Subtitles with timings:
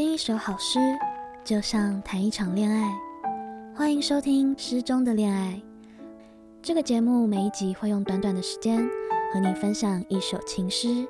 [0.00, 0.78] 听一首好诗，
[1.44, 2.90] 就像谈一场恋爱。
[3.76, 5.62] 欢迎收听《诗中的恋爱》
[6.62, 8.78] 这个节目，每一集会用短短的时间
[9.30, 11.06] 和你分享一首情诗。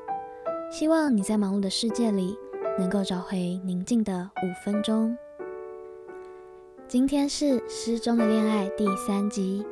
[0.73, 2.37] 希望你在忙碌的世界里
[2.81, 5.17] 能够找回宁静的五分钟。
[6.89, 9.65] 今天是《诗中的恋爱》第三集。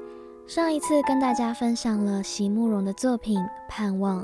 [0.46, 3.37] 上一次跟大家分享了席慕蓉的作品
[3.69, 4.23] 《盼望》，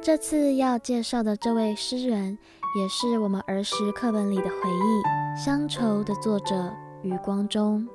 [0.00, 2.38] 这次要介绍的这位诗人。
[2.74, 6.72] 也是我们儿时课本里的回忆，《乡愁》的作者
[7.02, 7.86] 余光中。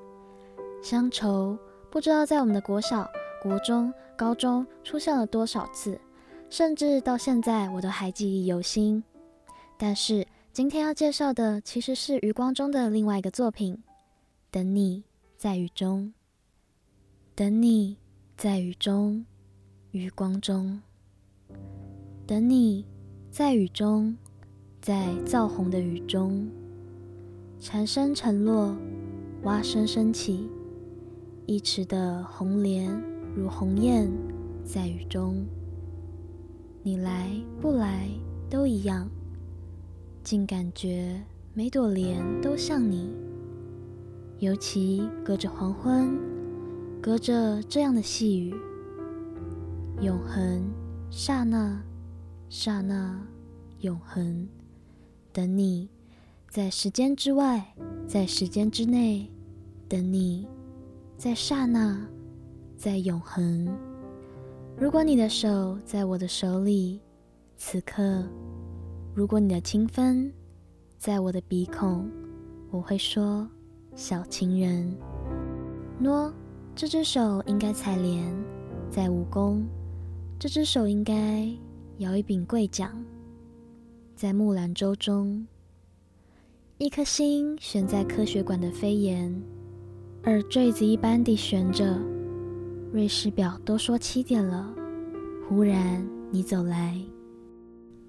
[0.84, 1.58] 乡愁
[1.90, 3.10] 不知道在我们的国小、
[3.42, 6.00] 国中、高中出现了多少次，
[6.48, 9.04] 甚至到现在我都还记忆犹新。
[9.80, 13.76] 但是今天要介绍的其实是余光中的另外一个作品，
[14.52, 15.04] 《等你
[15.38, 16.02] 在雨中》。
[17.34, 17.98] 等你
[18.38, 19.26] 在雨中，
[19.90, 20.80] 余光中。
[22.28, 22.86] 等你
[23.32, 24.16] 在雨中。
[24.82, 26.48] 在燥红的雨中，
[27.60, 28.76] 蝉声沉落，
[29.44, 30.50] 蛙声升起，
[31.46, 32.90] 一池的红莲
[33.36, 34.10] 如鸿雁
[34.64, 35.46] 在雨中。
[36.84, 38.08] 你来不来
[38.50, 39.10] 都一样，
[40.24, 41.22] 竟感觉
[41.54, 43.12] 每朵莲都像你。
[44.40, 46.18] 尤其隔着黄昏，
[47.02, 48.56] 隔着这样的细雨，
[50.00, 50.64] 永恒，
[51.10, 51.82] 刹那，
[52.48, 53.20] 刹那，
[53.80, 54.48] 永恒。
[55.38, 55.88] 等你，
[56.50, 57.64] 在时间之外，
[58.08, 59.30] 在时间之内，
[59.88, 60.48] 等你，
[61.16, 61.96] 在刹那，
[62.76, 63.68] 在永恒。
[64.80, 67.00] 如果你的手在我的手里，
[67.56, 68.24] 此刻；
[69.14, 70.34] 如果你的清风
[70.98, 72.10] 在我的鼻孔，
[72.72, 73.48] 我会说：
[73.96, 74.92] 小情人，
[76.02, 76.34] 喏，
[76.74, 78.36] 这只手应该采莲，
[78.90, 79.62] 在武功；
[80.40, 81.48] 这只手应该
[82.00, 82.92] 摇一柄桂桨。
[84.18, 85.46] 在木兰舟中，
[86.80, 89.32] 一颗心悬在科学馆的飞檐，
[90.24, 92.02] 耳坠子一般地悬着。
[92.92, 94.74] 瑞士表都说七点了，
[95.48, 97.00] 忽然你走来，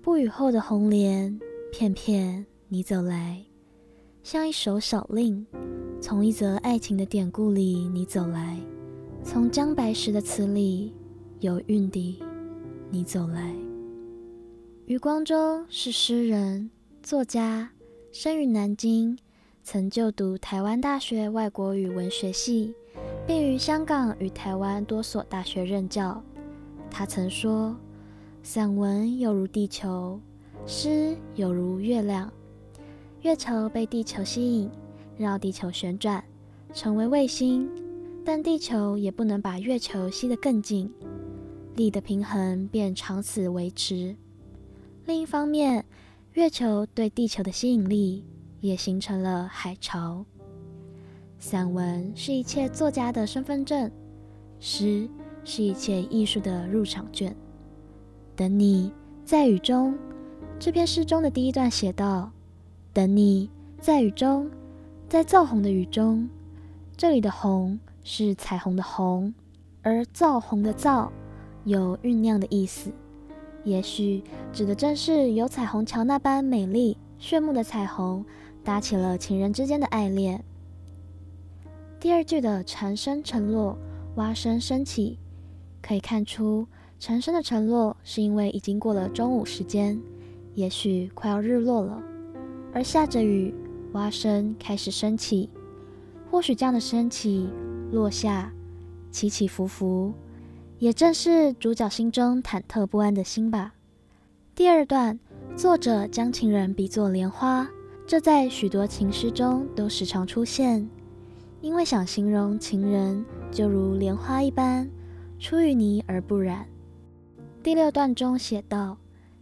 [0.01, 1.39] 不雨后的红莲，
[1.71, 3.45] 片片你走来，
[4.23, 5.47] 像一首小令，
[6.01, 8.59] 从一则爱情的典故里你走来，
[9.23, 10.91] 从姜白石的词里
[11.41, 12.19] 有韵地
[12.91, 13.55] 你走来。
[14.89, 16.71] 余光中是诗人、
[17.03, 17.69] 作家，
[18.11, 19.19] 生于南京，
[19.63, 22.73] 曾就读台湾大学外国语文学系，
[23.27, 26.25] 并于香港与台湾多所大学任教。
[26.91, 27.77] 他曾说
[28.43, 30.19] ：“散文有如地球，
[30.65, 32.33] 诗有如月亮。
[33.21, 34.71] 月球被地球吸引，
[35.19, 36.25] 绕地球旋转，
[36.73, 37.69] 成为卫星，
[38.25, 40.91] 但地球也不能把月球吸得更近，
[41.77, 44.17] 力的平衡便长此维持。”
[45.09, 45.87] 另一方面，
[46.35, 48.23] 月球对地球的吸引力
[48.61, 50.23] 也形成了海潮。
[51.39, 53.91] 散文是一切作家的身份证，
[54.61, 55.09] 诗
[55.45, 57.35] 是一切艺术的入场券。
[58.37, 58.93] 等你
[59.25, 59.97] 在雨中，
[60.59, 62.31] 这篇诗中的第一段写道
[62.93, 63.49] ：“等你
[63.81, 64.51] 在雨中，
[65.09, 66.29] 在燥红的雨中。”
[66.99, 69.33] 这里的“红”是彩虹的“红”，
[69.81, 71.09] 而“燥红”的“燥”
[71.65, 72.93] 有酝酿的意思。
[73.69, 78.25] 也许指的正是有彩虹桥那般美丽炫目的彩虹，
[78.65, 80.43] 搭起了情人之间的爱恋。
[82.01, 83.77] 第二句的蝉声沉落，
[84.15, 85.19] 蛙声升起，
[85.83, 86.67] 可以看出
[86.99, 90.01] 蝉声的沉落是因为已经过了中午时间，
[90.55, 92.03] 也许快要日落了。
[92.73, 93.55] 而下着雨，
[93.93, 95.51] 蛙声开始升起，
[96.31, 97.49] 或许这样的升起、
[97.93, 98.51] 落下、
[99.11, 100.15] 起起伏伏。
[100.79, 103.75] 也正是主角心中忐忑不安的心吧。
[104.55, 105.19] 第二段，
[105.57, 107.69] 作者将情人比作莲花，
[108.07, 110.89] 这在许多情诗中都时常出现，
[111.61, 114.89] 因为想形容情人就如莲花一般，
[115.41, 116.67] 出淤泥而不染。
[117.61, 118.97] 第六段中写道：“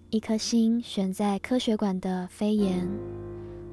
[0.09, 2.89] 一颗心悬在科学馆的飞檐。”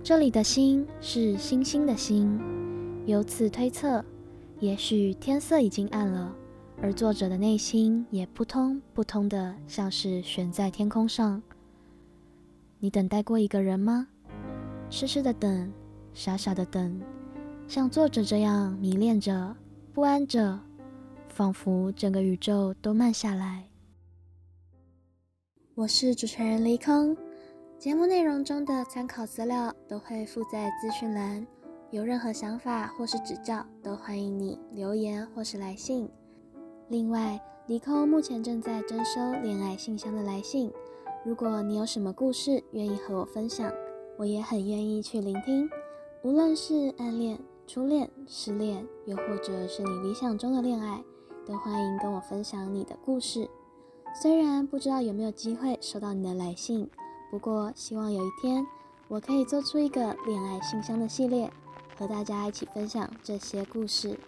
[0.03, 2.37] 这里的心是星星的星，
[3.05, 4.03] 由此推测，
[4.59, 6.35] 也许天色已经暗了。
[6.81, 11.41] 而作者的内心也扑通扑通的，像是悬在天空上。
[12.79, 14.07] 你等待过一个人吗？
[14.89, 15.71] 痴痴的等，
[16.13, 17.01] 傻傻的等，
[17.67, 19.55] 像作者这样迷恋着、
[19.93, 20.59] 不安着，
[21.29, 23.69] 仿佛整个宇宙都慢下来。
[25.75, 27.15] 我是主持人黎空，
[27.79, 31.47] 节目内容中的参考资料都会附在资讯栏，
[31.91, 36.09] 有任何想法或是指教，都欢迎你留言或是来信。
[36.93, 40.71] 另外，黎空目前正在征收恋爱信箱的来信。
[41.25, 43.73] 如果你有什么故事愿意和我分享，
[44.15, 45.67] 我也很愿意去聆听。
[46.21, 51.03] 无论是暗恋、初恋、失恋，又或者是你理想中的恋爱，
[51.47, 53.49] 都欢迎跟我分享你的故事。
[54.21, 56.87] 虽然不知道有没有机会收到你的来信，
[57.31, 58.63] 不过希望有一天
[59.07, 61.51] 我可以做出一个恋爱信箱的系列，
[61.97, 64.19] 和大家一起分享这些故事。